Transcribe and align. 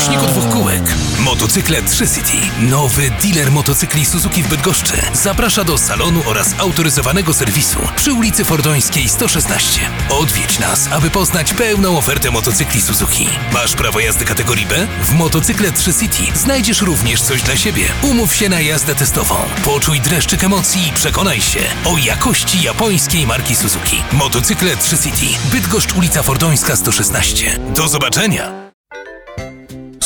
nośniku 0.00 0.26
dwóch 0.26 0.48
kółek. 0.48 0.82
Motocykle 1.18 1.82
3City, 1.82 2.36
nowy 2.60 3.10
dealer 3.22 3.52
motocykli 3.52 4.04
Suzuki 4.04 4.42
w 4.42 4.48
Bydgoszczy, 4.48 4.92
zaprasza 5.12 5.64
do 5.64 5.78
salonu 5.78 6.22
oraz 6.26 6.54
autoryzowanego 6.58 7.34
serwisu 7.34 7.78
przy 7.96 8.12
ulicy 8.12 8.44
Fordońskiej 8.44 9.08
116. 9.08 9.80
Odwiedź 10.08 10.58
nas, 10.58 10.88
aby 10.92 11.10
poznać 11.10 11.54
pełną 11.54 11.98
ofertę 11.98 12.30
motocykli 12.30 12.80
Suzuki. 12.80 13.26
Masz 13.52 13.74
prawo 13.74 14.00
jazdy 14.00 14.24
kategorii 14.24 14.66
B? 14.66 14.86
W 15.02 15.12
motocykle 15.12 15.72
3City 15.72 16.36
znajdziesz 16.36 16.80
również 16.80 17.22
coś 17.22 17.42
dla 17.42 17.56
siebie. 17.56 17.84
Umów 18.02 18.34
się 18.34 18.48
na 18.48 18.60
jazdę 18.60 18.94
testową. 18.94 19.34
Poczuj 19.64 20.00
dreszczyk 20.00 20.44
emocji 20.44 20.88
i 20.88 20.92
przekonaj 20.92 21.40
się 21.40 21.60
o 21.84 21.98
jakości 21.98 22.62
japońskiej 22.62 23.26
marki 23.26 23.56
Suzuki. 23.56 23.96
Motocykle 24.12 24.76
3City, 24.76 25.38
Bydgoszcz 25.52 25.96
ulica 25.96 26.22
Fordońska 26.22 26.76
116. 26.76 27.58
Do 27.74 27.88
zobaczenia! 27.88 28.59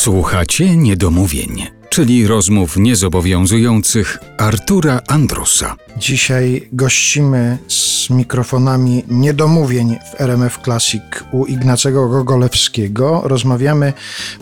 Słuchacie 0.04 0.76
niedomówień, 0.76 1.66
czyli 1.94 2.26
rozmów 2.26 2.76
niezobowiązujących 2.76 4.18
Artura 4.38 5.00
Andrusa. 5.08 5.76
Dzisiaj 5.96 6.68
gościmy 6.72 7.58
z 7.68 8.10
mikrofonami 8.10 9.04
niedomówień 9.08 9.96
w 10.12 10.20
RMF 10.20 10.58
Classic 10.64 11.02
u 11.32 11.46
Ignacego 11.46 12.08
Gogolewskiego. 12.08 13.22
Rozmawiamy 13.24 13.92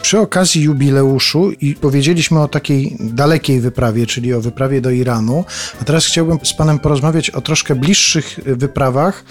przy 0.02 0.18
okazji 0.18 0.62
jubileuszu 0.62 1.50
i 1.60 1.74
powiedzieliśmy 1.74 2.40
o 2.40 2.48
takiej 2.48 2.96
dalekiej 3.00 3.60
wyprawie, 3.60 4.06
czyli 4.06 4.34
o 4.34 4.40
wyprawie 4.40 4.80
do 4.80 4.90
Iranu. 4.90 5.44
A 5.80 5.84
teraz 5.84 6.06
chciałbym 6.06 6.38
z 6.42 6.54
Panem 6.54 6.78
porozmawiać 6.78 7.30
o 7.30 7.40
troszkę 7.40 7.74
bliższych 7.74 8.40
wyprawach, 8.46 9.24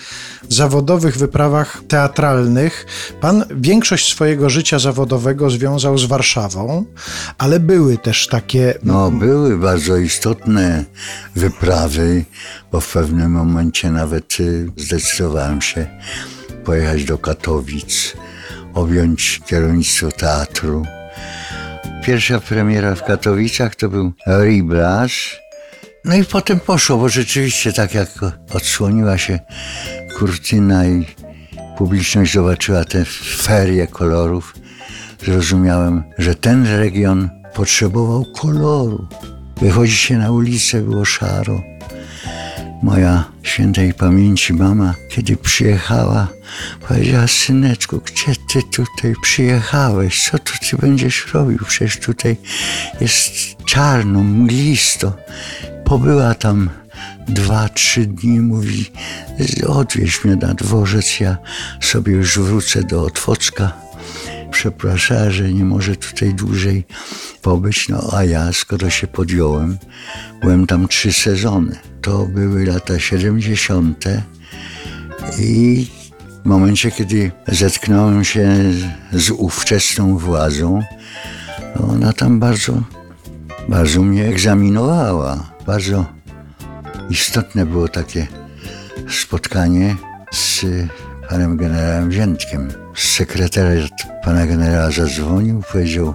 zawodowych 0.49 1.17
wyprawach 1.17 1.81
teatralnych. 1.87 2.85
Pan 3.21 3.45
większość 3.55 4.11
swojego 4.11 4.49
życia 4.49 4.79
zawodowego 4.79 5.49
związał 5.49 5.97
z 5.97 6.05
Warszawą, 6.05 6.85
ale 7.37 7.59
były 7.59 7.97
też 7.97 8.10
takie 8.27 8.73
No, 8.83 9.11
były 9.11 9.57
bardzo 9.57 9.97
istotne 9.97 10.85
wyprawy, 11.35 12.25
bo 12.71 12.81
w 12.81 12.93
pewnym 12.93 13.31
momencie 13.31 13.91
nawet 13.91 14.39
y, 14.39 14.71
zdecydowałem 14.77 15.61
się 15.61 15.87
pojechać 16.65 17.03
do 17.03 17.17
Katowic, 17.17 18.13
objąć 18.73 19.41
kierownictwo 19.45 20.11
teatru. 20.11 20.85
Pierwsza 22.05 22.39
premiera 22.39 22.95
w 22.95 23.03
Katowicach 23.03 23.75
to 23.75 23.89
był 23.89 24.13
Riblasz. 24.27 25.41
No 26.05 26.15
i 26.15 26.25
potem 26.25 26.59
poszło, 26.59 26.97
bo 26.97 27.09
rzeczywiście 27.09 27.73
tak 27.73 27.93
jak 27.93 28.09
odsłoniła 28.53 29.17
się 29.17 29.39
kurtyna 30.17 30.85
i 30.85 31.05
publiczność 31.77 32.33
zobaczyła 32.33 32.85
te 32.85 33.05
ferie 33.37 33.87
kolorów, 33.87 34.53
zrozumiałem, 35.25 36.03
że 36.17 36.35
ten 36.35 36.65
region 36.65 37.40
potrzebował 37.53 38.25
koloru. 38.25 39.07
Wychodzi 39.61 39.95
się 39.95 40.17
na 40.17 40.31
ulicę, 40.31 40.81
było 40.81 41.05
szaro. 41.05 41.61
Moja 42.83 43.23
świętej 43.43 43.93
pamięci 43.93 44.53
mama, 44.53 44.93
kiedy 45.09 45.37
przyjechała, 45.37 46.27
powiedziała: 46.87 47.27
Syneczku, 47.27 48.01
gdzie 48.05 48.35
ty 48.53 48.63
tutaj 48.73 49.13
przyjechałeś? 49.21 50.29
Co 50.29 50.39
tu 50.39 50.53
ty 50.69 50.77
będziesz 50.77 51.33
robił? 51.33 51.59
Przecież 51.67 51.99
tutaj 51.99 52.37
jest 53.01 53.33
czarno, 53.65 54.23
mglisto. 54.23 55.13
Pobyła 55.85 56.35
tam 56.35 56.69
dwa, 57.27 57.69
trzy 57.69 58.05
dni, 58.05 58.39
mówi: 58.39 58.91
Odwieź 59.67 60.25
mnie 60.25 60.35
na 60.35 60.53
dworzec, 60.53 61.19
ja 61.19 61.37
sobie 61.81 62.13
już 62.13 62.39
wrócę 62.39 62.83
do 62.83 63.03
Otwocka 63.03 63.73
przepraszała, 64.51 65.29
że 65.31 65.53
nie 65.53 65.65
może 65.65 65.95
tutaj 65.95 66.33
dłużej 66.33 66.85
pobyć. 67.41 67.89
No 67.89 68.09
a 68.13 68.23
ja, 68.23 68.53
skoro 68.53 68.89
się 68.89 69.07
podjąłem, 69.07 69.77
byłem 70.41 70.67
tam 70.67 70.87
trzy 70.87 71.13
sezony. 71.13 71.75
To 72.01 72.25
były 72.25 72.65
lata 72.65 72.99
70. 72.99 74.05
i 75.39 75.87
w 76.43 76.45
momencie, 76.45 76.91
kiedy 76.91 77.31
zetknąłem 77.47 78.23
się 78.23 78.55
z 79.13 79.31
ówczesną 79.31 80.17
władzą, 80.17 80.81
ona 81.89 82.13
tam 82.13 82.39
bardzo, 82.39 82.83
bardzo 83.69 84.01
mnie 84.01 84.27
egzaminowała. 84.27 85.51
Bardzo 85.65 86.05
istotne 87.09 87.65
było 87.65 87.87
takie 87.87 88.27
spotkanie 89.09 89.95
z 90.31 90.65
panem 91.31 91.57
generałem 91.57 92.09
Wziętkiem. 92.09 92.67
Sekretariat 92.95 93.91
pana 94.23 94.47
generała 94.47 94.91
zadzwonił, 94.91 95.63
powiedział 95.71 96.13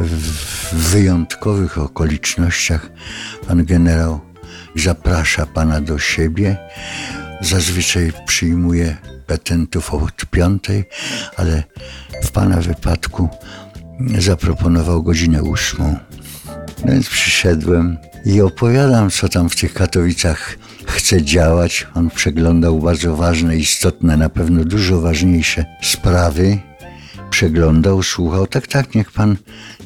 w 0.00 0.74
wyjątkowych 0.74 1.78
okolicznościach 1.78 2.90
pan 3.48 3.64
generał 3.64 4.20
zaprasza 4.76 5.46
pana 5.46 5.80
do 5.80 5.98
siebie. 5.98 6.56
Zazwyczaj 7.40 8.12
przyjmuje 8.26 8.96
petentów 9.26 9.94
od 9.94 10.26
piątej, 10.26 10.84
ale 11.36 11.62
w 12.22 12.30
pana 12.30 12.56
wypadku 12.56 13.28
zaproponował 14.18 15.02
godzinę 15.02 15.42
ósmą. 15.42 15.96
No 16.84 16.92
więc 16.92 17.08
przyszedłem 17.08 17.98
i 18.24 18.40
opowiadam, 18.40 19.10
co 19.10 19.28
tam 19.28 19.50
w 19.50 19.56
tych 19.56 19.74
Katowicach 19.74 20.56
chce 21.02 21.22
działać. 21.22 21.86
On 21.94 22.10
przeglądał 22.10 22.78
bardzo 22.78 23.16
ważne, 23.16 23.56
istotne, 23.56 24.16
na 24.16 24.28
pewno 24.28 24.64
dużo 24.64 25.00
ważniejsze 25.00 25.64
sprawy. 25.82 26.58
Przeglądał, 27.30 28.02
słuchał. 28.02 28.46
Tak, 28.46 28.66
tak, 28.66 28.94
niech 28.94 29.12
pan, 29.12 29.36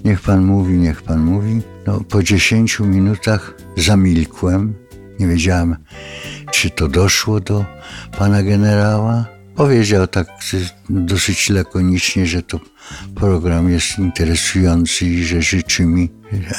niech 0.05 0.21
pan 0.21 0.45
mówi, 0.45 0.75
niech 0.75 1.03
pan 1.03 1.21
mówi. 1.21 1.61
No, 1.87 2.01
po 2.01 2.23
dziesięciu 2.23 2.87
minutach 2.87 3.55
zamilkłem. 3.77 4.75
Nie 5.21 5.27
wiedziałem, 5.27 5.77
czy 6.53 6.71
to 6.71 6.89
doszło 6.89 7.41
do 7.41 7.65
pana 8.19 8.43
generała. 8.43 9.25
Powiedział 9.55 10.07
tak 10.07 10.27
dosyć 10.91 11.51
lakonicznie, 11.51 12.27
że 12.27 12.43
to 12.43 12.61
program 13.15 13.71
jest 13.71 13.99
interesujący 13.99 15.07
i 15.07 15.25
że 15.25 15.43
życzy 15.43 15.83
mi, 15.83 16.09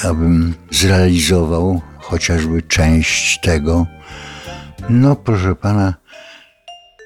abym 0.04 0.54
zrealizował 0.72 1.82
chociażby 2.00 2.62
część 2.62 3.40
tego. 3.42 3.88
No, 4.90 5.16
proszę 5.16 5.56
pana, 5.56 5.94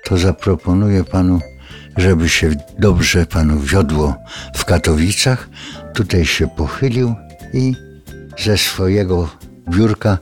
to 0.03 0.17
zaproponuję 0.17 1.03
panu, 1.03 1.39
żeby 1.97 2.29
się 2.29 2.51
dobrze 2.79 3.25
panu 3.25 3.59
wiodło 3.59 4.15
w 4.55 4.65
Katowicach. 4.65 5.49
Tutaj 5.93 6.25
się 6.25 6.47
pochylił 6.47 7.15
i 7.53 7.75
ze 8.39 8.57
swojego 8.57 9.29
biurka 9.69 10.17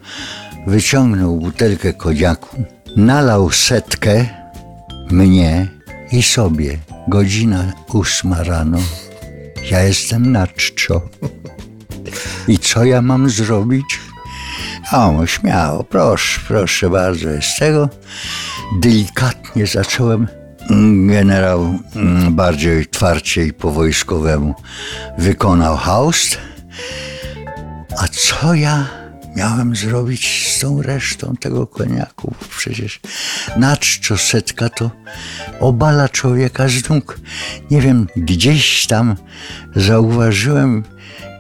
wyciągnął 0.68 1.38
butelkę 1.38 1.94
koniaku, 1.94 2.64
nalał 2.96 3.52
setkę 3.52 4.26
mnie 5.12 5.68
i 6.12 6.24
sobie. 6.24 6.78
Godzina 7.08 7.74
ósma 7.94 8.44
rano. 8.44 8.80
Ja 9.72 9.80
jestem 9.84 10.32
na 10.32 10.48
czczo. 10.48 11.02
I 12.48 12.60
co 12.60 12.86
ja 12.86 13.02
mam 13.02 13.30
zrobić? 13.30 13.99
O, 14.92 15.26
śmiało, 15.26 15.84
proszę, 15.84 16.40
proszę 16.48 16.90
bardzo. 16.90 17.30
Z 17.42 17.60
tego 17.60 17.90
delikatnie 18.82 19.68
zacząłem. 19.68 20.28
Generał 21.08 21.80
mm, 21.96 22.36
bardziej 22.36 22.88
twarcie 22.88 23.46
i 23.46 23.54
po 23.54 23.72
wojskowemu 23.72 24.56
wykonał 25.18 25.78
haust. 25.78 26.38
A 27.98 28.08
co 28.08 28.54
ja 28.54 28.88
miałem 29.36 29.76
zrobić 29.76 30.54
z 30.56 30.60
tą 30.60 30.82
resztą 30.82 31.36
tego 31.40 31.68
koniaku? 31.68 32.34
Przecież 32.58 33.00
na 33.58 33.78
czczo 33.78 34.18
setka 34.18 34.70
to 34.70 34.92
obala 35.60 36.10
człowieka 36.10 36.68
z 36.68 36.90
nóg. 36.90 37.20
Nie 37.72 37.82
wiem, 37.82 38.08
gdzieś 38.16 38.88
tam 38.88 39.16
zauważyłem 39.76 40.84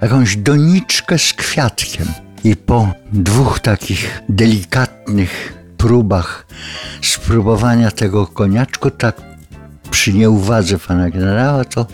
jakąś 0.02 0.38
doniczkę 0.38 1.20
z 1.20 1.34
kwiatkiem. 1.34 2.08
I 2.44 2.56
po 2.56 2.94
dwóch 3.14 3.60
takich 3.60 4.22
delikatnych 4.30 5.54
próbach 5.78 6.46
spróbowania 7.02 7.92
tego 7.92 8.28
koniaczku, 8.28 8.92
tak 8.92 9.22
przy 9.92 10.14
nieuwadze 10.14 10.80
pana 10.80 11.10
generała, 11.10 11.66
to 11.66 11.86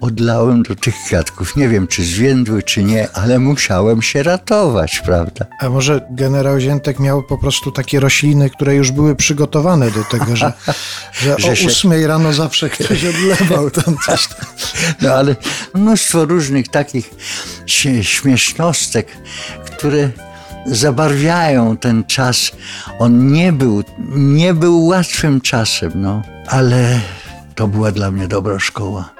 odlałem 0.00 0.62
do 0.62 0.74
tych 0.74 0.94
kwiatków. 1.06 1.56
Nie 1.56 1.68
wiem, 1.68 1.86
czy 1.86 2.04
zwiędły, 2.04 2.62
czy 2.62 2.82
nie, 2.82 3.08
ale 3.12 3.38
musiałem 3.38 4.02
się 4.02 4.22
ratować, 4.22 5.02
prawda? 5.04 5.46
A 5.60 5.68
może 5.68 6.00
generał 6.10 6.60
Ziętek 6.60 7.00
miał 7.00 7.22
po 7.22 7.38
prostu 7.38 7.72
takie 7.72 8.00
rośliny, 8.00 8.50
które 8.50 8.74
już 8.74 8.90
były 8.90 9.16
przygotowane 9.16 9.90
do 9.90 10.04
tego, 10.04 10.36
że, 10.36 10.52
że, 11.12 11.36
Że 11.38 11.52
o 11.52 11.54
się- 11.54 11.66
ósmej 11.66 12.06
rano 12.06 12.32
zawsze 12.32 12.70
ktoś 12.70 13.04
odlewał 13.04 13.70
tam 13.70 13.96
coś. 14.06 14.28
tam. 14.28 14.46
No 15.02 15.12
ale 15.14 15.36
mnóstwo 15.74 16.24
różnych 16.24 16.68
takich 16.68 17.10
śmiesznostek, 18.02 19.18
które 19.64 20.10
zabarwiają 20.66 21.76
ten 21.76 22.04
czas. 22.04 22.52
On 22.98 23.32
nie 23.32 23.52
był, 23.52 23.84
nie 24.16 24.54
był 24.54 24.86
łatwym 24.86 25.40
czasem, 25.40 25.92
no, 25.94 26.22
ale 26.46 27.00
to 27.54 27.68
była 27.68 27.92
dla 27.92 28.10
mnie 28.10 28.28
dobra 28.28 28.58
szkoła. 28.58 29.13